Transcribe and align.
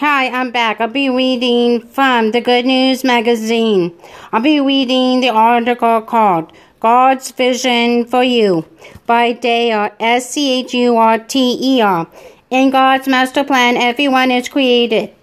Hi, 0.00 0.28
I'm 0.28 0.50
back. 0.50 0.78
I'll 0.78 0.88
be 0.88 1.08
reading 1.08 1.80
from 1.80 2.32
the 2.32 2.42
Good 2.42 2.66
News 2.66 3.02
magazine. 3.02 3.96
I'll 4.30 4.42
be 4.42 4.60
reading 4.60 5.22
the 5.22 5.30
article 5.30 6.02
called 6.02 6.52
God's 6.80 7.30
Vision 7.30 8.04
for 8.04 8.22
You 8.22 8.66
by 9.06 9.32
Dale 9.32 9.88
S 9.98 10.28
C 10.28 10.60
H 10.60 10.74
U 10.74 10.98
R 10.98 11.18
T 11.18 11.58
E 11.58 11.80
R. 11.80 12.06
In 12.50 12.68
God's 12.68 13.08
master 13.08 13.42
plan, 13.42 13.78
everyone 13.78 14.30
is 14.30 14.50
created. 14.50 15.14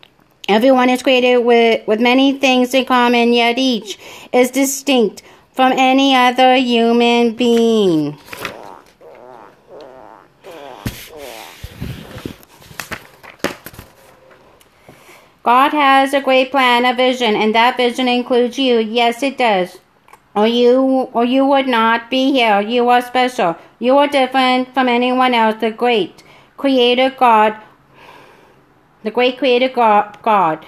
Everyone 0.50 0.90
is 0.90 1.04
created 1.04 1.46
with, 1.46 1.88
with 1.88 2.02
many 2.02 2.40
things 2.40 2.74
in 2.74 2.86
common, 2.86 3.32
yet 3.32 3.60
each 3.60 4.00
is 4.34 4.50
distinct 4.50 5.22
from 5.52 5.72
any 5.74 6.16
other 6.16 6.56
human 6.56 7.36
being. 7.36 8.18
God 15.44 15.74
has 15.74 16.14
a 16.14 16.22
great 16.22 16.52
plan, 16.52 16.86
a 16.86 16.96
vision, 16.96 17.36
and 17.36 17.54
that 17.54 17.76
vision 17.76 18.08
includes 18.08 18.58
you. 18.58 18.80
Yes, 18.80 19.22
it 19.22 19.38
does. 19.38 19.80
Or 20.36 20.48
you, 20.48 21.10
or 21.14 21.26
you 21.26 21.46
would 21.46 21.68
not 21.68 22.10
be 22.10 22.32
here. 22.32 22.62
You 22.62 22.88
are 22.90 23.02
special. 23.02 23.58
You 23.78 23.98
are 23.98 24.08
different 24.08 24.74
from 24.74 24.88
anyone 24.88 25.34
else. 25.34 25.60
The 25.60 25.70
great 25.70 26.24
Creator 26.56 27.16
God, 27.20 27.58
the 29.04 29.12
great 29.12 29.38
Creator 29.38 29.70
God, 29.70 30.66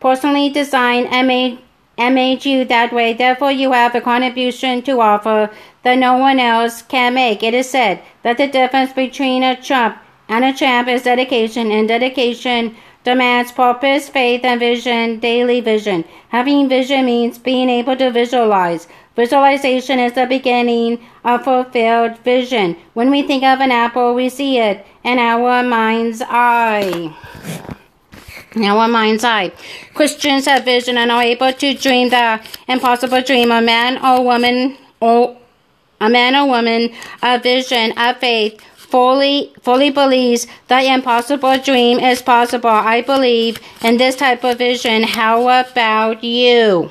personally 0.00 0.48
designed 0.48 1.08
and 1.08 1.28
made 1.28 1.58
and 1.98 2.14
made 2.14 2.44
you 2.46 2.64
that 2.64 2.92
way. 2.92 3.12
Therefore, 3.12 3.50
you 3.50 3.72
have 3.72 3.94
a 3.94 4.00
contribution 4.00 4.82
to 4.82 5.00
offer 5.00 5.50
that 5.82 5.98
no 5.98 6.16
one 6.16 6.38
else 6.40 6.80
can 6.80 7.14
make. 7.14 7.42
It 7.42 7.54
is 7.54 7.68
said 7.68 8.00
that 8.22 8.38
the 8.38 8.46
difference 8.46 8.92
between 8.92 9.42
a 9.42 9.60
chump 9.60 9.98
and 10.28 10.44
a 10.44 10.52
champ 10.52 10.88
is 10.88 11.02
dedication, 11.02 11.72
and 11.72 11.88
dedication 11.88 12.76
demands 13.08 13.52
purpose, 13.52 14.06
faith, 14.08 14.44
and 14.44 14.60
vision, 14.60 15.18
daily 15.18 15.60
vision. 15.62 16.04
Having 16.28 16.68
vision 16.68 17.06
means 17.06 17.38
being 17.38 17.70
able 17.70 17.96
to 17.96 18.10
visualize. 18.10 18.86
Visualization 19.16 19.98
is 19.98 20.12
the 20.12 20.26
beginning 20.26 21.00
of 21.24 21.42
fulfilled 21.44 22.18
vision. 22.18 22.76
When 22.92 23.10
we 23.10 23.22
think 23.22 23.44
of 23.44 23.60
an 23.60 23.72
apple, 23.72 24.14
we 24.14 24.28
see 24.28 24.58
it 24.58 24.86
in 25.04 25.18
our 25.18 25.62
mind's 25.62 26.20
eye. 26.20 27.16
In 28.54 28.64
our 28.64 28.86
mind's 28.86 29.24
eye. 29.24 29.52
Christians 29.94 30.44
have 30.44 30.66
vision 30.66 30.98
and 30.98 31.10
are 31.10 31.22
able 31.22 31.52
to 31.52 31.74
dream 31.74 32.10
the 32.10 32.40
impossible 32.68 33.22
dream. 33.22 33.50
A 33.50 33.62
man 33.62 33.96
or 34.04 34.22
woman 34.22 34.76
or 35.00 35.38
a 36.00 36.10
man 36.10 36.36
or 36.36 36.46
woman, 36.46 36.90
a 37.22 37.38
vision, 37.38 37.94
a 37.96 38.14
faith, 38.14 38.60
fully 38.88 39.52
fully 39.62 39.90
believes 39.90 40.46
the 40.68 40.80
impossible 40.92 41.58
dream 41.58 41.98
is 41.98 42.22
possible. 42.22 42.70
I 42.70 43.02
believe 43.02 43.60
in 43.82 43.98
this 43.98 44.16
type 44.16 44.44
of 44.44 44.58
vision. 44.58 45.02
How 45.02 45.42
about 45.48 46.24
you? 46.24 46.90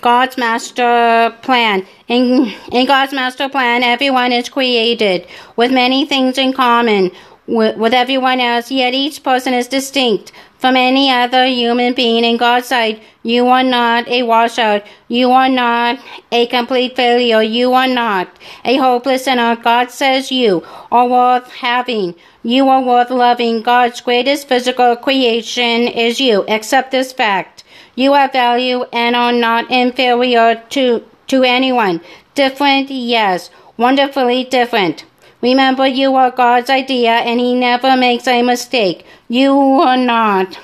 God's 0.00 0.38
master 0.38 1.34
plan. 1.42 1.84
In, 2.06 2.52
in 2.70 2.86
God's 2.86 3.12
master 3.12 3.48
plan, 3.48 3.82
everyone 3.82 4.30
is 4.30 4.48
created 4.48 5.26
with 5.56 5.72
many 5.72 6.06
things 6.06 6.38
in 6.38 6.52
common 6.52 7.10
with, 7.46 7.94
everyone 7.94 8.40
else, 8.40 8.70
yet 8.70 8.94
each 8.94 9.22
person 9.22 9.54
is 9.54 9.68
distinct 9.68 10.32
from 10.58 10.76
any 10.76 11.10
other 11.10 11.46
human 11.46 11.94
being 11.94 12.24
in 12.24 12.36
God's 12.36 12.66
sight. 12.66 13.02
You 13.22 13.46
are 13.48 13.62
not 13.62 14.08
a 14.08 14.22
washout. 14.22 14.84
You 15.08 15.30
are 15.32 15.48
not 15.48 16.00
a 16.32 16.46
complete 16.46 16.96
failure. 16.96 17.42
You 17.42 17.72
are 17.74 17.88
not 17.88 18.28
a 18.64 18.76
hopeless 18.76 19.24
sinner. 19.24 19.56
God 19.56 19.90
says 19.90 20.32
you 20.32 20.66
are 20.90 21.06
worth 21.06 21.50
having. 21.52 22.14
You 22.42 22.68
are 22.68 22.82
worth 22.82 23.10
loving. 23.10 23.62
God's 23.62 24.00
greatest 24.00 24.48
physical 24.48 24.96
creation 24.96 25.88
is 25.88 26.20
you. 26.20 26.44
Accept 26.48 26.90
this 26.90 27.12
fact. 27.12 27.64
You 27.94 28.14
have 28.14 28.32
value 28.32 28.84
and 28.92 29.16
are 29.16 29.32
not 29.32 29.70
inferior 29.70 30.62
to, 30.70 31.04
to 31.28 31.42
anyone. 31.42 32.00
Different, 32.34 32.90
yes. 32.90 33.50
Wonderfully 33.76 34.44
different. 34.44 35.04
Remember, 35.46 35.86
you 35.86 36.16
are 36.16 36.32
God's 36.32 36.70
idea 36.70 37.12
and 37.12 37.38
He 37.38 37.54
never 37.54 37.96
makes 37.96 38.26
a 38.26 38.42
mistake. 38.42 39.06
You 39.28 39.52
are 39.54 39.96
not. 39.96 40.58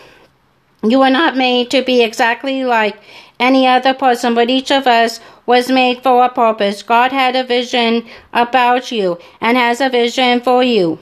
You 0.82 1.02
are 1.02 1.10
not 1.10 1.36
made 1.36 1.70
to 1.70 1.84
be 1.84 2.02
exactly 2.02 2.64
like 2.64 2.96
any 3.38 3.64
other 3.64 3.94
person, 3.94 4.34
but 4.34 4.50
each 4.50 4.72
of 4.72 4.88
us 4.88 5.20
was 5.46 5.70
made 5.70 6.02
for 6.02 6.24
a 6.24 6.28
purpose. 6.28 6.82
God 6.82 7.12
had 7.12 7.36
a 7.36 7.44
vision 7.44 8.04
about 8.32 8.90
you 8.90 9.18
and 9.40 9.56
has 9.56 9.80
a 9.80 9.88
vision 9.88 10.40
for 10.40 10.64
you. 10.64 10.98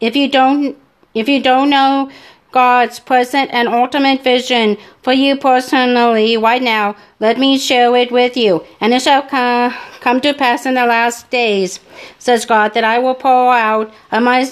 If 0.00 0.14
you 0.14 0.28
don't 0.28 0.76
if 1.12 1.28
you 1.28 1.42
don't 1.42 1.70
know 1.70 2.12
God's 2.52 3.00
present 3.00 3.50
and 3.52 3.66
ultimate 3.66 4.22
vision 4.22 4.76
for 5.02 5.12
you 5.12 5.36
personally 5.36 6.36
right 6.36 6.62
now, 6.62 6.94
let 7.18 7.36
me 7.36 7.58
share 7.58 7.96
it 7.96 8.12
with 8.12 8.36
you. 8.36 8.64
And 8.80 8.94
it 8.94 9.02
shall 9.02 9.22
come, 9.22 9.74
come 10.00 10.20
to 10.20 10.34
pass 10.34 10.66
in 10.66 10.74
the 10.74 10.86
last 10.86 11.30
days, 11.30 11.80
says 12.18 12.46
God, 12.46 12.74
that 12.74 12.84
I 12.84 12.98
will 12.98 13.14
pour 13.14 13.52
out 13.54 13.92
of 14.12 14.22
my, 14.22 14.48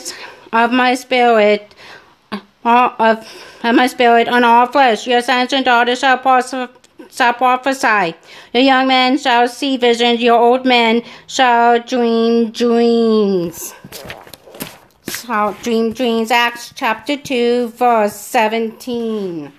of 0.53 0.73
my 0.73 0.95
spirit 0.95 1.75
of, 2.67 3.25
of 3.62 3.75
my 3.75 3.87
spirit 3.87 4.29
on 4.29 4.45
all 4.45 4.67
flesh. 4.67 5.07
Your 5.07 5.23
sons 5.23 5.53
and 5.53 5.65
daughters 5.65 6.01
shall 6.01 6.19
prophesy 6.19 6.73
shall 7.11 7.34
prophesy. 7.34 8.15
Your 8.53 8.62
young 8.62 8.89
men 8.89 9.19
shall 9.19 9.49
see 9.49 9.77
visions, 9.77 10.21
your 10.21 10.39
old 10.39 10.67
men 10.67 11.03
shall 11.27 11.78
dream 11.81 12.51
dreams. 12.51 13.75
Shall 15.09 15.53
dream 15.63 15.93
dreams. 15.93 16.31
Acts 16.31 16.73
chapter 16.75 17.17
2, 17.17 17.69
verse 17.69 18.15
17. 18.15 19.53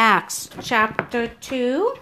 Acts 0.00 0.48
chapter 0.62 1.26
2. 1.26 1.94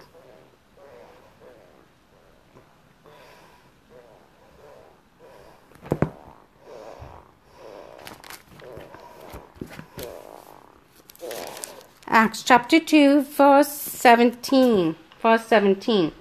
Acts 12.06 12.42
chapter 12.42 12.78
2, 12.78 13.22
verse 13.22 13.66
17. 13.66 14.94
Verse 15.22 15.46
17. 15.46 16.12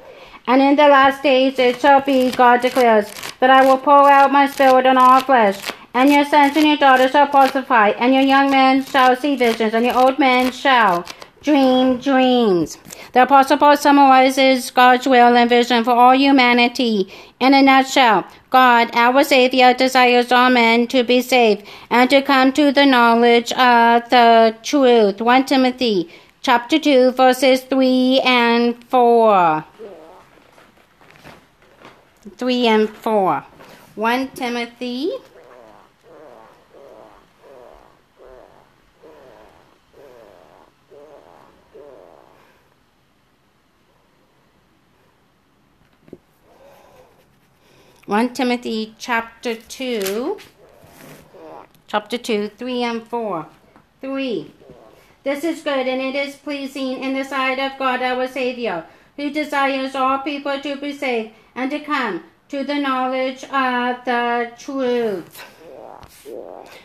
And 0.47 0.61
in 0.61 0.77
the 0.77 0.87
last 0.87 1.23
days 1.23 1.59
it 1.59 1.81
shall 1.81 1.99
be, 1.99 2.31
God 2.31 2.61
declares, 2.61 3.11
that 3.41 3.49
I 3.49 3.65
will 3.65 3.79
pour 3.79 4.09
out 4.09 4.31
my 4.31 4.47
spirit 4.47 4.85
on 4.85 4.97
all 4.97 5.19
flesh, 5.19 5.59
and 5.93 6.09
your 6.09 6.23
sons 6.23 6.55
and 6.55 6.67
your 6.67 6.77
daughters 6.77 7.11
shall 7.11 7.27
prophesy, 7.27 7.97
and 7.99 8.13
your 8.13 8.23
young 8.23 8.49
men 8.49 8.85
shall 8.85 9.17
see 9.17 9.35
visions, 9.35 9.73
and 9.73 9.85
your 9.85 9.97
old 9.97 10.17
men 10.17 10.53
shall 10.53 11.05
dream 11.45 11.99
dreams. 11.99 12.79
The 13.13 13.21
Apostle 13.21 13.57
Paul 13.57 13.77
summarizes 13.77 14.71
God's 14.71 15.07
will 15.07 15.37
and 15.37 15.47
vision 15.47 15.83
for 15.83 15.91
all 15.91 16.15
humanity 16.15 17.13
in 17.39 17.53
a 17.53 17.61
nutshell. 17.61 18.25
God, 18.49 18.89
our 18.95 19.23
Savior, 19.23 19.75
desires 19.75 20.31
all 20.31 20.49
men 20.49 20.87
to 20.87 21.03
be 21.03 21.21
saved 21.21 21.67
and 21.91 22.09
to 22.09 22.23
come 22.23 22.51
to 22.53 22.71
the 22.71 22.85
knowledge 22.85 23.51
of 23.53 24.09
the 24.09 24.55
truth. 24.63 25.21
1 25.21 25.45
Timothy 25.45 26.09
chapter 26.41 26.79
2 26.79 27.11
verses 27.11 27.61
3 27.61 28.21
and 28.25 28.83
4. 28.85 29.63
3 32.37 32.67
and 32.67 32.89
4. 32.89 33.45
1 33.93 34.27
Timothy 34.29 35.11
One 48.05 48.35
Timothy 48.35 48.93
chapter 48.99 49.55
two 49.55 50.37
chapter 51.87 52.19
two, 52.19 52.49
three 52.49 52.83
and 52.83 53.07
four. 53.07 53.47
Three. 53.99 54.51
This 55.23 55.43
is 55.43 55.63
good 55.63 55.87
and 55.87 55.99
it 55.99 56.13
is 56.13 56.35
pleasing 56.35 57.03
in 57.03 57.15
the 57.15 57.23
sight 57.23 57.57
of 57.57 57.79
God 57.79 58.03
our 58.03 58.27
Savior, 58.27 58.85
who 59.17 59.31
desires 59.31 59.95
all 59.95 60.19
people 60.19 60.59
to 60.59 60.75
be 60.75 60.93
saved 60.93 61.31
and 61.55 61.71
to 61.71 61.79
come 61.79 62.23
to 62.49 62.63
the 62.63 62.75
knowledge 62.75 63.43
of 63.45 64.05
the 64.05 64.51
truth. 64.55 65.43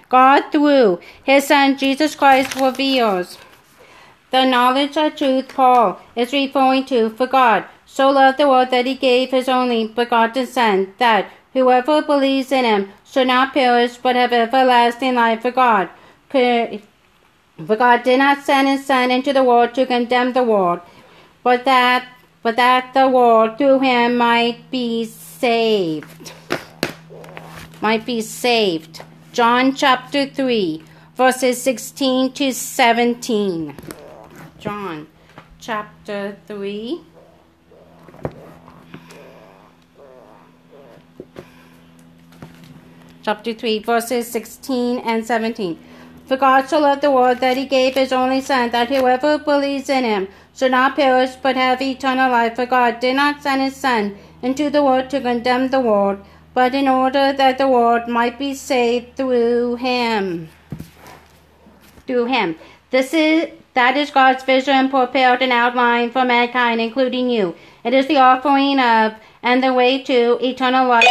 God, 0.08 0.50
through 0.50 1.00
His 1.22 1.48
Son 1.48 1.76
Jesus 1.76 2.14
Christ, 2.14 2.56
reveals 2.56 3.36
the 4.30 4.46
knowledge 4.46 4.96
of 4.96 5.16
truth 5.16 5.48
Paul 5.48 6.00
is 6.16 6.32
referring 6.32 6.86
to. 6.86 7.10
For 7.10 7.26
God 7.26 7.66
so 7.92 8.10
loved 8.10 8.38
the 8.38 8.48
world 8.48 8.70
that 8.70 8.86
He 8.86 8.94
gave 8.94 9.30
His 9.30 9.48
only 9.48 9.88
begotten 9.88 10.46
Son, 10.46 10.94
that 10.98 11.30
whoever 11.52 12.00
believes 12.02 12.52
in 12.52 12.64
Him 12.64 12.92
should 13.04 13.26
not 13.26 13.52
perish 13.52 13.96
but 13.96 14.16
have 14.16 14.32
everlasting 14.32 15.16
life. 15.16 15.42
For 15.42 15.50
God, 15.50 15.88
for 16.30 17.76
God 17.76 18.02
did 18.04 18.18
not 18.18 18.44
send 18.44 18.68
His 18.68 18.86
Son 18.86 19.10
into 19.10 19.32
the 19.32 19.42
world 19.42 19.74
to 19.74 19.86
condemn 19.86 20.32
the 20.32 20.44
world, 20.44 20.80
but 21.42 21.64
that 21.64 22.06
but 22.42 22.56
that 22.56 22.94
the 22.94 23.08
world 23.08 23.58
through 23.58 23.80
him 23.80 24.16
might 24.16 24.70
be 24.70 25.04
saved. 25.04 26.32
might 27.82 28.06
be 28.06 28.20
saved. 28.20 29.02
John 29.32 29.74
chapter 29.74 30.26
3, 30.26 30.82
verses 31.16 31.62
16 31.62 32.32
to 32.32 32.52
17. 32.52 33.74
John 34.58 35.06
chapter 35.58 36.36
3. 36.46 37.00
Chapter 43.30 43.54
3, 43.54 43.78
verses 43.78 44.26
16 44.26 44.98
and 44.98 45.24
17. 45.24 45.78
For 46.26 46.36
God 46.36 46.68
so 46.68 46.80
loved 46.80 47.00
the 47.00 47.12
world 47.12 47.38
that 47.38 47.56
he 47.56 47.64
gave 47.64 47.94
his 47.94 48.12
only 48.12 48.40
Son, 48.40 48.70
that 48.70 48.88
whoever 48.88 49.38
believes 49.38 49.88
in 49.88 50.02
him 50.02 50.26
should 50.52 50.72
not 50.72 50.96
perish 50.96 51.36
but 51.36 51.54
have 51.54 51.80
eternal 51.80 52.32
life. 52.32 52.56
For 52.56 52.66
God 52.66 52.98
did 52.98 53.14
not 53.14 53.40
send 53.40 53.62
his 53.62 53.76
Son 53.76 54.18
into 54.42 54.68
the 54.68 54.82
world 54.82 55.10
to 55.10 55.20
condemn 55.20 55.68
the 55.68 55.78
world, 55.78 56.18
but 56.54 56.74
in 56.74 56.88
order 56.88 57.32
that 57.32 57.56
the 57.58 57.68
world 57.68 58.08
might 58.08 58.36
be 58.36 58.52
saved 58.52 59.14
through 59.14 59.76
him. 59.76 60.48
Through 62.08 62.24
him. 62.24 62.56
This 62.90 63.14
is 63.14 63.50
that 63.74 63.96
is 63.96 64.10
God's 64.10 64.42
vision 64.42 64.88
prepared 64.88 65.40
and 65.40 65.52
outlined 65.52 66.12
for 66.12 66.24
mankind, 66.24 66.80
including 66.80 67.30
you. 67.30 67.54
It 67.84 67.94
is 67.94 68.08
the 68.08 68.18
offering 68.18 68.80
of 68.80 69.14
and 69.40 69.62
the 69.62 69.72
way 69.72 70.02
to 70.02 70.36
eternal 70.44 70.88
life 70.88 71.06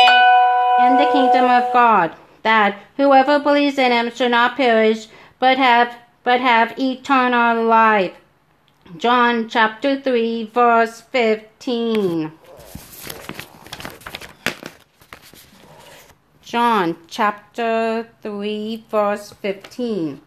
in 0.79 0.95
the 0.95 1.09
kingdom 1.11 1.45
of 1.45 1.73
God 1.73 2.15
that 2.43 2.79
whoever 2.97 3.39
believes 3.39 3.77
in 3.77 3.91
him 3.91 4.11
should 4.13 4.31
not 4.31 4.55
perish, 4.55 5.07
but 5.39 5.57
have 5.57 5.95
but 6.23 6.41
have 6.41 6.77
eternal 6.77 7.65
life. 7.65 8.13
John 8.97 9.49
chapter 9.49 9.99
3 9.99 10.45
verse 10.53 11.01
15. 11.01 12.31
John 16.41 16.97
chapter 17.07 18.09
3 18.21 18.85
verse 18.89 19.31
15. 19.31 20.21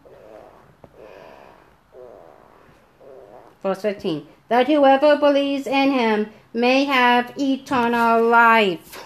Verse 3.61 3.81
15. 3.81 4.27
That 4.49 4.67
whoever 4.67 5.17
believes 5.17 5.67
in 5.67 5.91
him 5.91 6.29
may 6.53 6.85
have 6.85 7.33
eternal 7.37 8.23
life. 8.27 9.03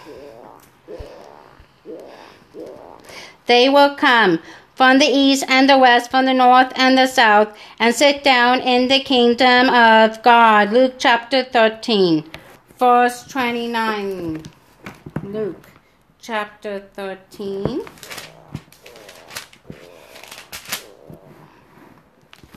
They 3.47 3.69
will 3.69 3.95
come 3.95 4.39
from 4.75 4.99
the 4.99 5.07
east 5.07 5.44
and 5.47 5.67
the 5.67 5.77
west, 5.77 6.11
from 6.11 6.25
the 6.25 6.33
north 6.33 6.71
and 6.75 6.97
the 6.97 7.07
south, 7.07 7.57
and 7.79 7.95
sit 7.95 8.23
down 8.23 8.59
in 8.61 8.89
the 8.89 8.99
kingdom 8.99 9.69
of 9.69 10.21
God. 10.21 10.71
Luke 10.71 10.95
chapter 10.99 11.44
13, 11.44 12.29
verse 12.77 13.23
29. 13.23 14.44
Luke 15.23 15.67
chapter 16.19 16.79
13, 16.94 17.81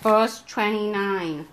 verse 0.03 0.43
29. 0.47 1.49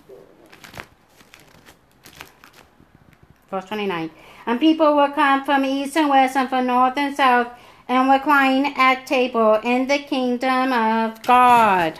Verse 3.50 3.64
29. 3.64 4.10
And 4.44 4.60
people 4.60 4.94
will 4.96 5.12
come 5.12 5.44
from 5.44 5.64
east 5.64 5.96
and 5.96 6.10
west, 6.10 6.36
and 6.36 6.48
from 6.48 6.66
north 6.66 6.98
and 6.98 7.16
south 7.16 7.48
and 7.88 8.10
recline 8.10 8.74
at 8.76 9.06
table 9.06 9.54
in 9.64 9.86
the 9.88 9.98
kingdom 9.98 10.72
of 10.72 11.22
God. 11.22 11.98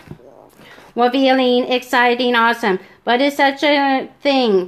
Revealing, 0.95 1.65
exciting, 1.73 2.35
awesome. 2.35 2.79
But 3.05 3.21
is 3.23 3.37
such 3.37 3.63
a 3.63 4.09
thing, 4.21 4.67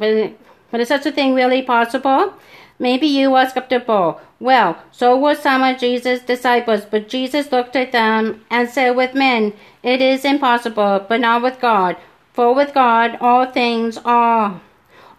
but 0.70 0.80
is 0.80 0.88
such 0.88 1.04
a 1.04 1.12
thing 1.12 1.34
really 1.34 1.62
possible? 1.62 2.34
Maybe 2.78 3.06
you 3.06 3.34
are 3.34 3.48
skeptical. 3.48 4.20
Well, 4.38 4.78
so 4.90 5.18
were 5.18 5.34
some 5.34 5.62
of 5.62 5.78
Jesus' 5.78 6.22
disciples, 6.22 6.86
but 6.90 7.10
Jesus 7.10 7.52
looked 7.52 7.76
at 7.76 7.92
them 7.92 8.42
and 8.48 8.70
said, 8.70 8.96
With 8.96 9.14
men 9.14 9.52
it 9.82 10.00
is 10.00 10.24
impossible, 10.24 11.04
but 11.06 11.20
not 11.20 11.42
with 11.42 11.60
God. 11.60 11.96
For 12.32 12.54
with 12.54 12.72
God 12.72 13.18
all 13.20 13.44
things 13.44 13.98
are 13.98 14.62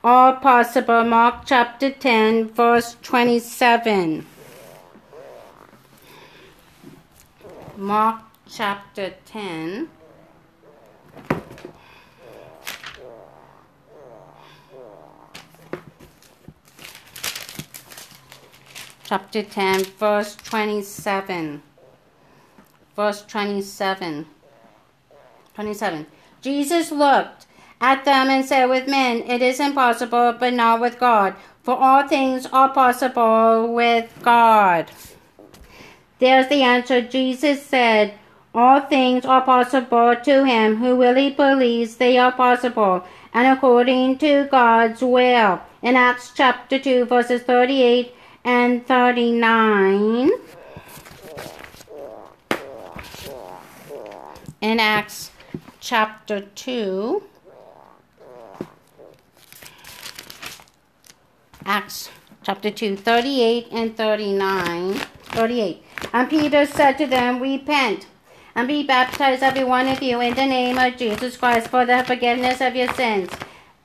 all 0.04 0.34
possible. 0.34 1.04
Mark 1.04 1.44
chapter 1.46 1.92
10, 1.92 2.50
verse 2.50 2.98
27. 3.04 4.26
Mark 7.82 8.22
chapter 8.48 9.16
10. 9.26 9.90
Chapter 19.04 19.42
10, 19.42 19.84
verse 19.98 20.36
27. 20.36 21.64
Verse 22.96 23.24
27. 23.24 24.28
27. 25.56 26.06
Jesus 26.44 26.92
looked 26.92 27.48
at 27.82 28.06
them 28.06 28.30
and 28.30 28.46
said, 28.46 28.68
With 28.68 28.88
men 28.88 29.24
it 29.24 29.42
is 29.42 29.60
impossible, 29.60 30.36
but 30.40 30.54
not 30.54 30.80
with 30.82 31.00
God, 31.00 31.34
for 31.64 31.76
all 31.76 32.08
things 32.08 32.46
are 32.54 32.70
possible 32.70 33.74
with 33.74 34.14
God. 34.22 34.92
There's 36.22 36.48
the 36.50 36.62
answer. 36.62 37.02
Jesus 37.02 37.66
said, 37.66 38.14
All 38.54 38.80
things 38.80 39.26
are 39.26 39.42
possible 39.42 40.16
to 40.24 40.46
him 40.46 40.76
who 40.76 41.02
really 41.02 41.32
believes 41.32 41.96
they 41.96 42.20
are 42.20 42.32
possible 42.32 43.04
and 43.34 43.48
according 43.48 44.20
to 44.20 44.48
God's 44.52 45.02
will. 45.02 45.60
In 45.82 45.96
Acts 45.96 46.32
chapter 46.36 46.78
2, 46.78 47.06
verses 47.06 47.42
38 47.42 48.14
and 48.44 48.86
39. 48.86 50.30
In 54.62 54.80
Acts 54.80 55.32
chapter 55.80 56.42
2. 56.42 57.24
Acts 61.66 62.12
chapter 62.44 62.70
2, 62.70 62.96
38 62.96 63.68
and 63.72 63.98
39. 63.98 64.94
38. 64.94 65.84
And 66.14 66.30
Peter 66.30 66.66
said 66.66 66.98
to 66.98 67.08
them, 67.08 67.40
Repent 67.42 68.08
and 68.56 68.68
be 68.68 68.84
baptized, 68.84 69.44
every 69.44 69.64
one 69.64 69.88
of 69.88 70.02
you, 70.02 70.20
in 70.20 70.34
the 70.36 70.46
name 70.46 70.78
of 70.78 70.98
Jesus 70.98 71.38
Christ 71.38 71.70
for 71.70 71.86
the 71.86 72.04
forgiveness 72.06 72.62
of 72.62 72.76
your 72.76 72.92
sins, 72.94 73.30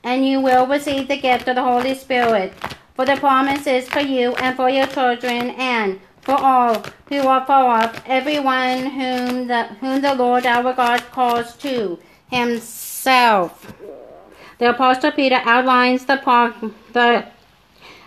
and 0.03 0.27
you 0.27 0.41
will 0.41 0.67
receive 0.67 1.09
the 1.09 1.17
gift 1.17 1.49
of 1.49 1.57
the 1.57 1.63
Holy 1.63 1.95
Spirit. 1.95 2.53
For 2.95 3.05
the 3.05 3.17
promise 3.17 3.67
is 3.67 3.89
for 3.89 4.01
you 4.01 4.35
and 4.37 4.57
for 4.57 4.71
your 4.71 4.87
children 4.87 5.51
and 5.51 6.01
for 6.23 6.35
all 6.35 6.83
who 7.09 7.21
are 7.21 7.47
far 7.47 7.83
off, 7.83 8.03
everyone 8.07 8.87
whom 8.87 9.47
the, 9.47 9.65
whom 9.81 10.01
the 10.01 10.15
Lord 10.15 10.47
our 10.47 10.73
God 10.73 11.03
calls 11.13 11.57
to 11.59 11.99
himself. 12.31 13.73
The 14.59 14.71
Apostle 14.71 15.13
Peter 15.13 15.41
outlines 15.45 16.07
the, 16.07 16.17
the 16.93 17.27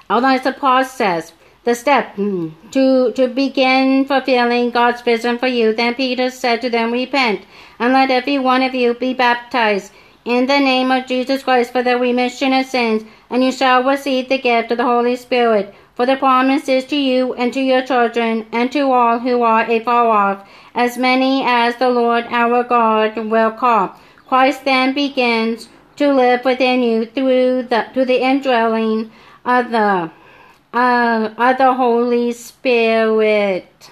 outlines 0.09 0.43
the 0.43 0.51
process 0.51 1.31
the 1.63 1.75
step 1.75 2.15
hmm, 2.15 2.49
to, 2.71 3.11
to 3.13 3.27
begin 3.27 4.05
fulfilling 4.05 4.71
God's 4.71 5.01
vision 5.01 5.37
for 5.37 5.47
you. 5.47 5.73
Then 5.73 5.95
Peter 5.95 6.29
said 6.29 6.61
to 6.61 6.69
them, 6.69 6.91
Repent, 6.91 7.41
and 7.77 7.93
let 7.93 8.11
every 8.11 8.39
one 8.39 8.63
of 8.63 8.73
you 8.73 8.93
be 8.93 9.13
baptized 9.13 9.91
in 10.25 10.47
the 10.47 10.59
name 10.59 10.91
of 10.91 11.05
Jesus 11.07 11.43
Christ 11.43 11.71
for 11.71 11.81
the 11.81 11.97
remission 11.97 12.53
of 12.53 12.65
sins, 12.65 13.03
and 13.29 13.43
you 13.43 13.51
shall 13.51 13.83
receive 13.83 14.29
the 14.29 14.37
gift 14.37 14.71
of 14.71 14.77
the 14.77 14.83
Holy 14.83 15.15
Spirit. 15.15 15.73
For 15.95 16.05
the 16.05 16.15
promise 16.15 16.69
is 16.69 16.85
to 16.85 16.95
you 16.95 17.33
and 17.33 17.51
to 17.53 17.59
your 17.59 17.81
children 17.81 18.45
and 18.51 18.71
to 18.71 18.91
all 18.91 19.19
who 19.19 19.41
are 19.41 19.69
afar 19.69 20.07
off, 20.07 20.47
as 20.73 20.97
many 20.97 21.43
as 21.45 21.75
the 21.75 21.89
Lord 21.89 22.25
our 22.29 22.63
God 22.63 23.17
will 23.17 23.51
call. 23.51 23.95
Christ 24.27 24.63
then 24.63 24.93
begins 24.93 25.67
to 25.97 26.13
live 26.13 26.45
within 26.45 26.81
you 26.81 27.05
through 27.05 27.63
the 27.63 27.87
through 27.93 28.05
the 28.05 28.21
indwelling 28.21 29.11
of 29.43 29.71
the 29.71 30.11
uh, 30.73 31.33
of 31.37 31.57
the 31.57 31.73
Holy 31.73 32.31
Spirit. 32.31 33.91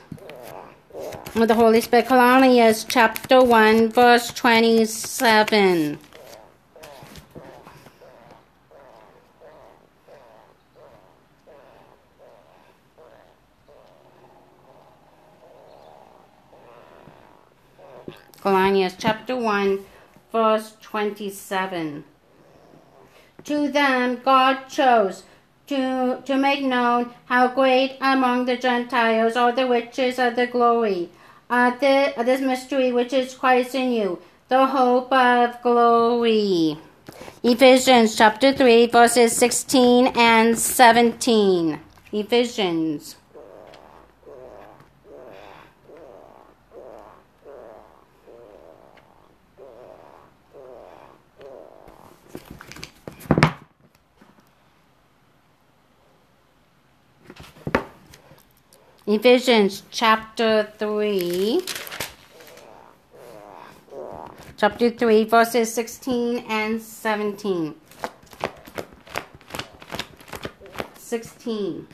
The 1.34 1.53
Holy 1.53 1.81
Spirit. 1.81 2.07
Colossians 2.07 2.86
chapter 2.88 3.43
1, 3.43 3.89
verse 3.89 4.31
27. 4.31 6.00
Colossians 18.41 18.96
chapter 18.98 19.36
1, 19.36 19.86
verse 20.31 20.77
27. 20.81 22.03
To 23.43 23.67
them 23.69 24.22
God 24.24 24.67
chose 24.67 25.24
to, 25.68 26.22
to 26.26 26.38
make 26.38 26.64
known 26.64 27.14
how 27.26 27.48
great 27.50 27.98
among 28.02 28.46
the 28.46 28.58
Gentiles 28.58 29.36
are 29.36 29.52
the 29.52 29.68
riches 29.68 30.18
of 30.20 30.36
the 30.36 30.48
glory 30.48 31.10
of, 31.50 31.80
the, 31.80 32.20
of 32.20 32.26
this 32.26 32.42
mystery 32.42 32.92
which 32.92 33.14
is 33.14 33.34
Christ 33.34 33.76
in 33.76 33.92
you, 33.92 34.20
the 34.50 34.66
hope 34.66 35.12
of 35.12 35.62
glory. 35.62 36.78
Ephesians 37.44 38.16
chapter 38.16 38.54
3, 38.54 38.88
verses 38.88 39.36
16 39.36 40.08
and 40.16 40.58
17. 40.58 41.80
Ephesians. 42.12 43.16
Ephesians 59.10 59.84
chapter 59.90 60.70
3. 60.78 61.62
Chapter 64.58 64.90
3, 64.90 65.24
verses 65.24 65.74
16 65.74 66.40
and 66.40 66.82
17. 66.82 67.74
16. 70.98 71.88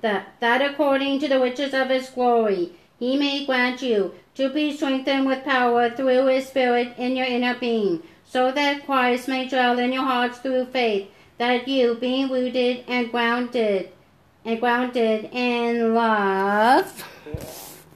That, 0.00 0.28
that 0.38 0.62
according 0.62 1.18
to 1.18 1.26
the 1.26 1.40
riches 1.40 1.74
of 1.74 1.88
his 1.88 2.08
glory, 2.10 2.74
he 3.00 3.16
may 3.16 3.44
grant 3.44 3.82
you 3.82 4.14
to 4.36 4.48
be 4.48 4.76
strengthened 4.76 5.26
with 5.26 5.42
power 5.42 5.90
through 5.90 6.26
his 6.26 6.46
Spirit 6.46 6.94
in 6.98 7.16
your 7.16 7.26
inner 7.26 7.58
being, 7.58 8.00
so 8.24 8.52
that 8.52 8.86
Christ 8.86 9.26
may 9.26 9.48
dwell 9.48 9.80
in 9.80 9.92
your 9.92 10.04
hearts 10.04 10.38
through 10.38 10.66
faith, 10.66 11.08
that 11.38 11.66
you, 11.66 11.96
being 11.96 12.30
rooted 12.30 12.84
and 12.86 13.10
grounded, 13.10 13.90
and 14.46 14.60
grounded 14.60 15.28
in 15.32 15.92
love, 15.92 17.04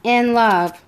in 0.02 0.34
love. 0.34 0.82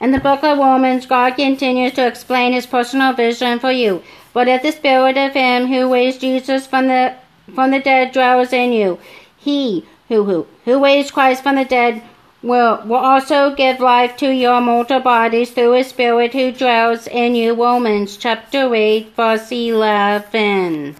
In 0.00 0.10
the 0.10 0.18
book 0.18 0.42
of 0.42 0.58
Romans, 0.58 1.06
God 1.06 1.36
continues 1.36 1.92
to 1.94 2.06
explain 2.06 2.52
his 2.52 2.66
personal 2.66 3.12
vision 3.12 3.60
for 3.60 3.70
you. 3.70 4.02
But 4.32 4.48
if 4.48 4.62
the 4.62 4.72
spirit 4.72 5.16
of 5.16 5.32
him 5.32 5.68
who 5.68 5.92
raised 5.92 6.20
Jesus 6.20 6.66
from 6.66 6.88
the 6.88 7.14
from 7.54 7.70
the 7.70 7.78
dead 7.78 8.12
dwells 8.12 8.52
in 8.52 8.72
you, 8.72 8.98
he 9.38 9.86
who 10.08 10.24
who, 10.24 10.46
who 10.64 10.82
raised 10.82 11.12
Christ 11.12 11.44
from 11.44 11.56
the 11.56 11.64
dead 11.64 12.02
will, 12.42 12.82
will 12.84 12.96
also 12.96 13.54
give 13.54 13.78
life 13.78 14.16
to 14.16 14.34
your 14.34 14.60
mortal 14.60 15.00
bodies 15.00 15.52
through 15.52 15.72
his 15.72 15.88
spirit 15.88 16.32
who 16.32 16.50
dwells 16.50 17.06
in 17.06 17.36
you. 17.36 17.54
Romans 17.54 18.16
chapter 18.16 18.74
8 18.74 19.14
verse 19.14 19.52
11. 19.52 20.96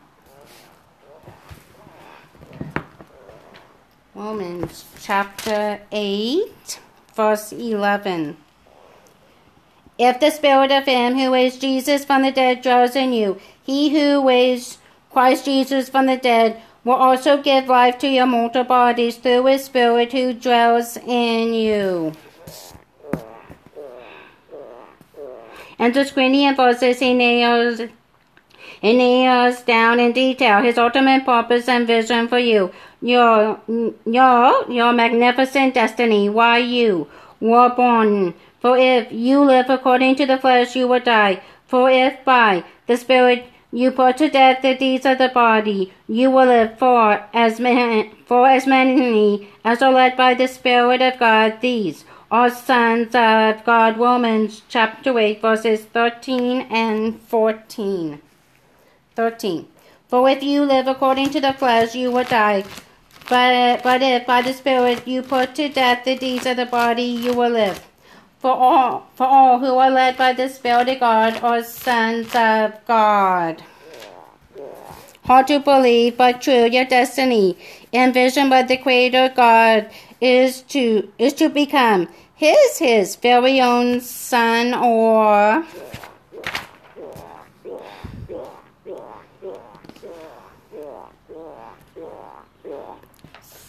Romans 4.17 4.85
chapter 5.03 5.81
8, 5.91 6.79
verse 7.17 7.51
11. 7.51 8.37
If 9.99 10.21
the 10.21 10.31
spirit 10.31 10.71
of 10.71 10.85
him 10.85 11.19
who 11.19 11.33
raised 11.33 11.61
Jesus 11.61 12.05
from 12.05 12.23
the 12.23 12.31
dead 12.31 12.63
dwells 12.63 12.95
in 12.95 13.13
you, 13.13 13.41
he 13.65 13.91
who 13.91 14.25
raised 14.27 14.79
Christ 15.11 15.47
Jesus 15.47 15.89
from 15.89 16.07
the 16.07 16.17
dead 16.17 16.63
will 16.85 16.95
also 16.95 17.43
give 17.43 17.67
life 17.67 17.99
to 17.99 18.09
your 18.09 18.27
mortal 18.27 18.63
bodies 18.63 19.17
through 19.17 19.47
his 19.47 19.65
spirit 19.65 20.13
who 20.13 20.33
dwells 20.33 20.97
in 20.97 21.53
you. 21.53 22.13
And 25.77 25.93
the 25.93 26.05
screening 26.05 26.55
verses 26.55 27.01
he 27.01 27.15
nails 27.15 27.81
nails 28.93 29.63
down 29.63 29.99
in 29.99 30.13
detail. 30.13 30.61
His 30.61 30.77
ultimate 30.77 31.25
purpose 31.25 31.69
and 31.69 31.87
vision 31.87 32.29
for 32.29 32.39
you. 32.39 32.71
Your 33.01 33.61
your 34.05 34.71
your 34.71 34.93
magnificent 34.93 35.75
destiny. 35.75 36.29
Why 36.29 36.59
you 36.59 37.09
were 37.41 37.71
born. 37.71 38.35
For 38.61 38.77
if 38.77 39.11
you 39.11 39.41
live 39.41 39.71
according 39.71 40.17
to 40.17 40.27
the 40.27 40.39
flesh 40.39 40.77
you 40.77 40.87
will 40.89 41.01
die. 41.01 41.43
For 41.67 41.91
if 41.91 42.25
by 42.25 42.65
the 42.87 42.97
spirit 42.97 43.47
you 43.73 43.91
put 43.91 44.19
to 44.19 44.29
death 44.29 44.63
the 44.63 44.75
deeds 44.75 45.05
of 45.05 45.19
the 45.19 45.29
body 45.29 45.93
you 46.07 46.31
will 46.31 46.47
live 46.47 46.79
for 46.79 47.25
as 47.33 47.59
many 47.59 48.13
for 48.27 48.47
as 48.47 48.67
many 48.67 49.49
as 49.65 49.83
are 49.83 49.93
led 49.93 50.17
by 50.17 50.35
the 50.35 50.47
spirit 50.47 51.01
of 51.01 51.19
god. 51.19 51.61
These 51.63 52.05
are 52.31 52.51
sons 52.51 53.15
of 53.15 53.65
god. 53.65 53.99
Romans 53.99 54.63
chapter 54.69 55.19
8 55.19 55.41
verses 55.41 55.85
13 55.85 56.67
and 56.71 57.21
14 57.23 58.21
13 59.17 59.67
for 60.09 60.29
if 60.29 60.43
you 60.43 60.65
live 60.65 60.87
according 60.87 61.31
to 61.31 61.41
the 61.41 61.53
flesh 61.53 61.95
you 61.95 62.11
will 62.11 62.25
die 62.25 62.65
but, 63.29 63.83
but 63.83 64.03
if 64.03 64.27
by 64.27 64.43
the 64.43 64.53
Spirit 64.53 65.09
you 65.09 65.23
put 65.23 65.55
to 65.55 65.69
death 65.71 66.05
the 66.05 66.17
deeds 66.17 66.45
of 66.45 66.59
the 66.59 66.67
body, 66.67 67.03
you 67.03 67.33
will 67.33 67.51
live. 67.51 67.83
For 68.39 68.53
all, 68.53 69.09
for 69.15 69.27
all 69.27 69.59
who 69.61 69.79
are 69.79 69.91
led 69.91 70.19
by 70.19 70.35
the 70.35 70.49
Spirit 70.51 70.89
of 70.91 71.01
God 71.01 71.43
are 71.43 71.63
sons 71.63 72.35
of 72.35 72.85
God. 72.87 73.63
Hard 75.25 75.47
to 75.47 75.59
believe, 75.59 76.19
but 76.19 76.43
true. 76.43 76.67
Your 76.67 76.85
destiny, 76.85 77.57
envisioned 77.95 78.51
by 78.51 78.63
the 78.63 78.77
Creator 78.77 79.33
God, 79.35 79.91
is 80.21 80.61
to 80.75 81.11
is 81.19 81.33
to 81.35 81.49
become 81.49 82.09
His 82.35 82.79
His 82.79 83.17
very 83.17 83.59
own 83.59 84.03
Son 84.03 84.75
or 84.75 85.65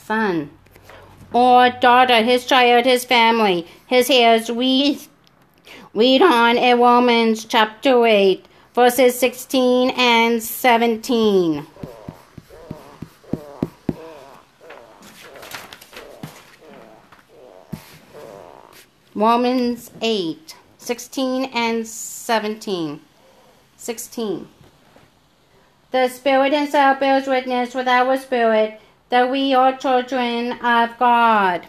son 0.06 0.52
or 1.34 1.70
daughter, 1.70 2.22
his 2.22 2.46
child, 2.46 2.86
his 2.86 3.04
family, 3.04 3.68
his 3.88 4.10
heirs. 4.10 4.52
We 4.52 5.00
read 5.94 6.22
on 6.22 6.58
in 6.58 6.80
Romans 6.80 7.44
chapter 7.44 8.06
8, 8.06 8.46
verses 8.74 9.20
16 9.20 9.90
and 9.92 10.42
17. 10.42 11.66
Romans 19.16 19.92
8, 20.02 20.56
16 20.78 21.46
and 21.46 21.88
17. 21.88 23.02
16. 23.78 24.48
The 25.92 26.10
Spirit 26.10 26.54
himself 26.54 27.00
bears 27.00 27.28
witness 27.28 27.74
with 27.74 27.88
our 27.88 28.18
spirit 28.18 28.82
that 29.10 29.30
we 29.30 29.54
are 29.54 29.76
children 29.78 30.54
of 30.54 30.98
God. 30.98 31.68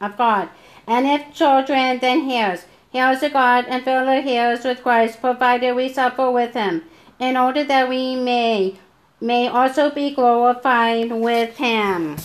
Of 0.00 0.16
God. 0.16 0.48
And 0.86 1.06
if 1.06 1.34
children, 1.34 1.98
then 1.98 2.30
heirs. 2.30 2.64
Heirs 2.94 3.22
of 3.22 3.32
God 3.34 3.66
and 3.68 3.84
fellow 3.84 4.22
heirs 4.24 4.64
with 4.64 4.82
Christ, 4.82 5.20
provided 5.20 5.74
we 5.74 5.92
suffer 5.92 6.30
with 6.30 6.54
him, 6.54 6.84
in 7.18 7.36
order 7.36 7.64
that 7.64 7.88
we 7.88 8.16
may 8.16 8.78
may 9.20 9.48
also 9.48 9.90
be 9.90 10.14
glorified 10.14 11.10
with 11.10 11.56
him. 11.56 12.16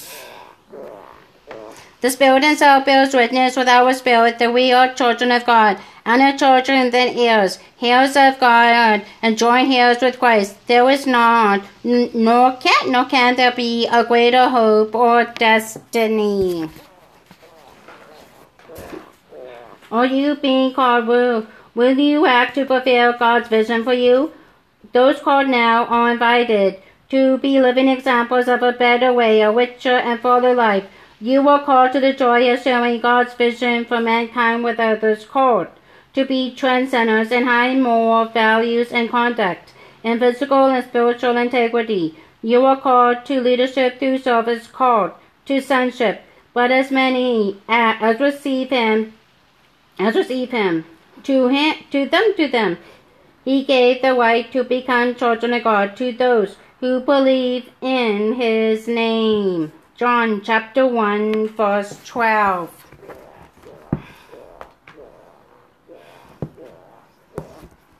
The 2.02 2.10
Spirit 2.10 2.44
himself 2.44 2.86
bears 2.86 3.14
witness 3.14 3.56
with 3.56 3.68
our 3.68 3.94
spirit 3.94 4.38
that 4.40 4.54
we 4.54 4.72
are 4.72 4.94
children 4.94 5.32
of 5.32 5.46
God, 5.46 5.80
and 6.06 6.22
are 6.22 6.38
children 6.38 6.92
then 6.92 7.18
heirs, 7.18 7.60
heirs 7.82 8.18
of 8.18 8.40
God, 8.40 9.02
and 9.22 9.38
joint 9.38 9.72
heirs 9.72 10.02
with 10.02 10.20
Christ. 10.20 10.56
There 10.68 10.90
is 10.90 11.08
not, 11.08 11.64
nor 11.84 12.58
can, 12.58 12.92
nor 12.92 13.06
can 13.06 13.36
there 13.36 13.52
be 13.52 13.88
a 13.88 14.04
greater 14.04 14.50
hope 14.50 14.94
or 14.94 15.24
destiny. 15.24 16.70
Are 19.92 20.06
you 20.06 20.36
being 20.36 20.74
called? 20.74 21.08
Will, 21.08 21.48
will 21.76 21.98
you 21.98 22.26
act 22.26 22.56
to 22.56 22.66
fulfill 22.66 23.14
God's 23.14 23.48
vision 23.48 23.84
for 23.84 23.94
you? 23.94 24.34
Those 24.92 25.22
called 25.22 25.48
now 25.48 25.86
are 25.86 26.12
invited 26.12 26.82
to 27.10 27.38
be 27.38 27.62
living 27.62 27.88
examples 27.88 28.48
of 28.48 28.64
a 28.64 28.72
better 28.74 29.14
way, 29.14 29.42
a 29.42 29.52
richer 29.52 29.98
and 29.98 30.20
fuller 30.20 30.54
life. 30.54 30.86
You 31.22 31.42
were 31.42 31.60
called 31.60 31.94
to 31.94 32.00
the 32.00 32.12
joy 32.12 32.52
of 32.52 32.62
sharing 32.62 33.00
God's 33.00 33.34
vision 33.36 33.86
for 33.86 34.02
mankind 34.02 34.64
with 34.64 34.80
others 34.80 35.26
called 35.26 35.68
to 36.14 36.26
be 36.26 36.54
trendsetters 36.56 37.32
in 37.32 37.46
high 37.46 37.76
moral 37.76 38.26
values 38.26 38.92
and 38.92 39.10
conduct, 39.10 39.74
in 40.04 40.20
physical 40.20 40.68
and 40.68 40.86
spiritual 40.86 41.38
integrity. 41.38 42.16
You 42.42 42.66
are 42.66 42.80
called 42.80 43.26
to 43.26 43.42
leadership 43.42 44.00
through 44.00 44.20
service, 44.20 44.68
called 44.68 45.12
to 45.46 45.62
sonship. 45.62 46.22
But 46.54 46.72
as 46.72 46.92
many 46.92 47.58
as 47.68 48.20
receive 48.20 48.70
him, 48.70 49.14
as 49.98 50.16
receive 50.16 50.52
him, 50.52 50.86
to 51.24 51.48
him, 51.48 51.76
to 51.92 52.08
them, 52.08 52.34
to 52.38 52.48
them, 52.48 52.78
he 53.44 53.64
gave 53.64 54.02
the 54.02 54.14
right 54.14 54.52
to 54.52 54.64
become 54.64 55.16
children 55.16 55.54
of 55.54 55.64
God 55.64 55.98
to 55.98 56.12
those 56.12 56.58
who 56.80 57.00
believe 57.00 57.70
in 57.82 58.34
his 58.34 58.88
name. 58.88 59.72
John 59.96 60.42
chapter 60.42 60.86
1, 60.86 61.50
verse 61.50 62.00
12. 62.06 62.83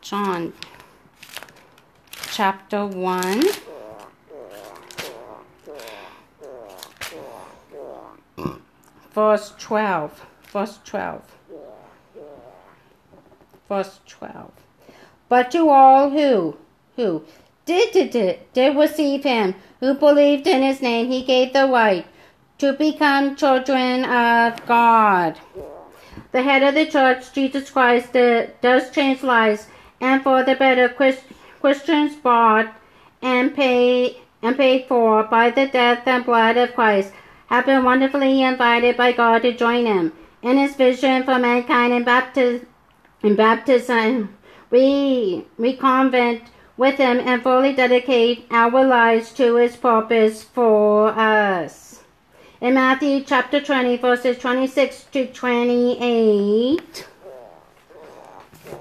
John 0.04 0.52
chapter 2.30 2.86
1. 2.86 3.44
Verse 9.14 9.54
12. 9.58 10.26
Verse 10.52 10.80
12. 10.84 11.22
Verse 13.70 14.00
12. 14.06 14.52
But 15.30 15.52
to 15.52 15.70
all 15.70 16.10
who, 16.10 16.58
who 16.98 17.24
did, 17.66 17.94
did, 17.94 18.10
did, 18.10 18.40
did 18.52 18.76
receive 18.76 19.24
him, 19.24 19.56
who 19.80 19.94
believed 19.94 20.48
in 20.48 20.62
his 20.62 20.82
name, 20.82 21.08
he 21.08 21.24
gave 21.24 21.54
the 21.54 21.66
right 21.66 22.06
to 22.58 22.74
become 22.74 23.38
children 23.38 24.04
of 24.04 24.66
God. 24.66 25.40
The 26.34 26.42
head 26.44 26.62
of 26.62 26.76
the 26.76 26.88
church, 26.88 27.32
Jesus 27.32 27.70
Christ, 27.70 28.12
does 28.12 28.92
change 28.92 29.24
lives, 29.24 29.68
and 30.04 30.22
for 30.22 30.44
the 30.44 30.56
better 30.56 30.90
Christians 31.62 32.16
bought 32.16 32.76
and 33.22 33.56
paid 33.56 34.18
and 34.42 34.58
paid 34.58 34.86
for 34.88 35.24
by 35.24 35.50
the 35.50 35.68
death 35.68 36.06
and 36.06 36.26
blood 36.26 36.58
of 36.58 36.76
Christ 36.76 37.14
have 37.48 37.66
been 37.66 37.86
wonderfully 37.86 38.42
invited 38.42 38.98
by 38.98 39.14
God 39.14 39.44
to 39.44 39.54
join 39.54 39.86
him 39.86 40.12
in 40.42 40.58
his 40.58 40.76
vision 40.76 41.24
for 41.24 41.40
mankind 41.40 41.94
in, 41.94 42.04
bapti- 42.04 42.66
in 43.24 43.36
baptism. 43.38 44.36
We, 44.70 45.46
we 45.58 45.78
convent 45.78 46.42
with 46.76 46.98
him 46.98 47.20
and 47.20 47.42
fully 47.42 47.72
dedicate 47.74 48.46
our 48.52 48.84
lives 48.86 49.32
to 49.34 49.56
his 49.56 49.78
purpose 49.78 50.44
for 50.44 51.10
us. 51.18 52.04
In 52.60 52.74
Matthew 52.74 53.24
chapter 53.24 53.62
20, 53.62 53.98
verses 53.98 54.38
26 54.38 55.06
to 55.14 55.28
28. 55.28 57.08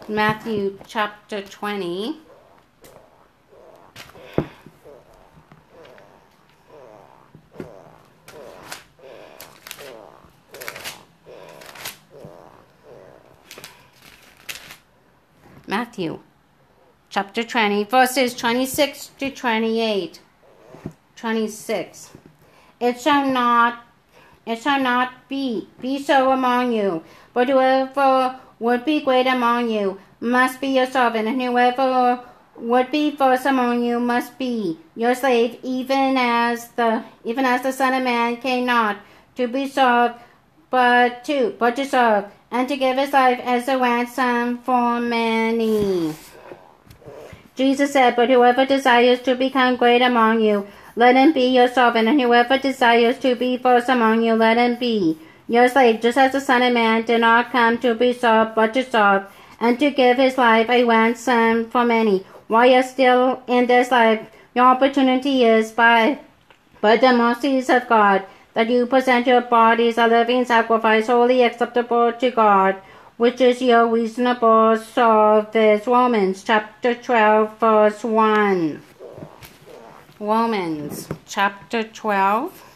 Matthew 0.08 0.78
chapter 0.86 1.42
20. 1.42 2.16
Matthew 15.68 16.18
chapter 17.08 17.44
20, 17.44 17.84
verses 17.84 18.34
26 18.34 19.12
to 19.18 19.30
28. 19.30 20.20
26. 21.14 22.10
It 22.80 23.00
shall 23.00 23.26
not 23.26 23.84
it 24.44 24.60
shall 24.60 24.80
not 24.80 25.28
be 25.28 25.68
be 25.80 26.02
so 26.02 26.32
among 26.32 26.72
you, 26.72 27.04
but 27.32 27.48
whoever 27.48 28.40
would 28.62 28.84
be 28.84 29.00
great 29.00 29.26
among 29.26 29.68
you 29.68 29.98
must 30.20 30.60
be 30.60 30.68
your 30.68 30.86
servant, 30.86 31.26
and 31.26 31.42
whoever 31.42 32.20
would 32.56 32.90
be 32.92 33.10
first 33.10 33.44
among 33.44 33.82
you 33.82 33.98
must 33.98 34.38
be 34.38 34.78
your 34.94 35.14
slave, 35.16 35.58
even 35.64 36.16
as 36.16 36.68
the 36.80 37.02
even 37.24 37.44
as 37.44 37.62
the 37.62 37.72
Son 37.72 37.92
of 37.92 38.04
Man 38.04 38.36
came 38.36 38.66
not 38.66 38.98
to 39.34 39.48
be 39.48 39.66
served, 39.66 40.14
but 40.70 41.24
to 41.24 41.56
but 41.58 41.74
to 41.74 41.84
serve, 41.84 42.26
and 42.52 42.68
to 42.68 42.76
give 42.76 42.96
his 42.98 43.12
life 43.12 43.40
as 43.42 43.66
a 43.66 43.78
ransom 43.78 44.58
for 44.58 45.00
many. 45.00 46.14
Jesus 47.56 47.92
said, 47.92 48.14
But 48.14 48.30
whoever 48.30 48.64
desires 48.64 49.20
to 49.22 49.34
become 49.34 49.76
great 49.76 50.02
among 50.02 50.40
you, 50.40 50.66
let 50.94 51.16
him 51.16 51.32
be 51.32 51.48
your 51.48 51.68
servant, 51.68 52.08
and 52.08 52.20
whoever 52.20 52.58
desires 52.58 53.18
to 53.18 53.34
be 53.34 53.56
first 53.56 53.88
among 53.88 54.22
you, 54.22 54.34
let 54.34 54.56
him 54.56 54.78
be 54.78 55.18
your 55.48 55.68
slave, 55.68 56.00
just 56.00 56.18
as 56.18 56.32
the 56.32 56.40
Son 56.40 56.62
of 56.62 56.72
Man 56.72 57.04
did 57.04 57.20
not 57.20 57.50
come 57.50 57.78
to 57.78 57.94
be 57.94 58.12
served, 58.12 58.54
but 58.54 58.74
to 58.74 58.84
serve, 58.84 59.24
and 59.60 59.78
to 59.78 59.90
give 59.90 60.16
his 60.16 60.38
life 60.38 60.68
a 60.68 60.84
ransom 60.84 61.68
for 61.70 61.84
many. 61.84 62.24
While 62.48 62.70
you're 62.70 62.82
still 62.82 63.42
in 63.46 63.66
this 63.66 63.90
life, 63.90 64.28
your 64.54 64.66
opportunity 64.66 65.44
is 65.44 65.72
by, 65.72 66.18
by 66.80 66.96
the 66.96 67.12
mercies 67.12 67.70
of 67.70 67.88
God 67.88 68.24
that 68.54 68.68
you 68.68 68.86
present 68.86 69.26
your 69.26 69.40
bodies 69.40 69.98
a 69.98 70.06
living 70.06 70.44
sacrifice, 70.44 71.06
holy 71.06 71.42
acceptable 71.42 72.12
to 72.12 72.30
God, 72.30 72.76
which 73.16 73.40
is 73.40 73.62
your 73.62 73.86
reasonable 73.86 74.76
service. 74.76 75.86
Romans 75.86 76.42
chapter 76.44 76.94
12, 76.94 77.58
verse 77.58 78.04
1. 78.04 78.82
Romans 80.20 81.08
chapter 81.26 81.82
12. 81.82 82.71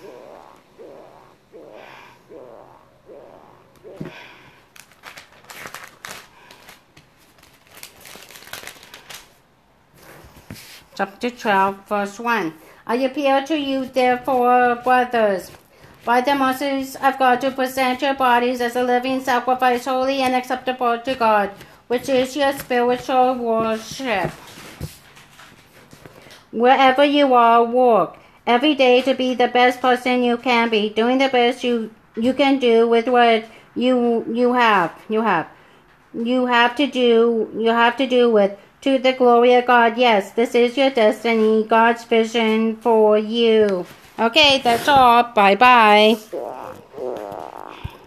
Chapter 10.96 11.28
12, 11.28 11.88
verse 11.88 12.18
1. 12.18 12.54
I 12.86 12.94
appeal 12.96 13.44
to 13.44 13.58
you, 13.58 13.84
therefore, 13.84 14.76
brothers, 14.76 15.50
by 16.04 16.22
the 16.22 16.34
mercies 16.34 16.96
of 16.96 17.18
God, 17.18 17.40
to 17.42 17.50
present 17.50 18.00
your 18.00 18.14
bodies 18.14 18.60
as 18.62 18.76
a 18.76 18.82
living 18.82 19.20
sacrifice, 19.20 19.84
holy 19.84 20.22
and 20.22 20.34
acceptable 20.34 20.98
to 20.98 21.14
God, 21.14 21.50
which 21.88 22.08
is 22.08 22.34
your 22.36 22.52
spiritual 22.52 23.34
worship. 23.34 24.30
Wherever 26.50 27.04
you 27.04 27.34
are, 27.34 27.62
work 27.64 28.16
every 28.46 28.74
day 28.74 29.02
to 29.02 29.14
be 29.14 29.34
the 29.34 29.48
best 29.48 29.80
person 29.80 30.22
you 30.22 30.38
can 30.38 30.70
be, 30.70 30.88
doing 30.88 31.18
the 31.18 31.28
best 31.28 31.62
you 31.64 31.90
you 32.16 32.32
can 32.32 32.58
do 32.58 32.88
with 32.88 33.08
what 33.08 33.44
you 33.76 34.26
you 34.32 34.54
have. 34.54 34.92
You 35.08 35.22
have. 35.22 35.48
You 36.14 36.46
have 36.46 36.74
to 36.76 36.86
do 36.86 37.50
you 37.56 37.70
have 37.70 37.96
to 37.98 38.06
do 38.06 38.30
with 38.30 38.58
to 38.82 38.98
the 38.98 39.12
glory 39.12 39.54
of 39.54 39.66
God. 39.66 39.98
Yes, 39.98 40.32
this 40.32 40.54
is 40.54 40.76
your 40.76 40.90
destiny, 40.90 41.64
God's 41.64 42.04
vision 42.04 42.76
for 42.76 43.18
you. 43.18 43.86
Okay, 44.18 44.60
that's 44.62 44.88
all. 44.88 45.24
Bye 45.34 45.56
bye. 45.56 46.82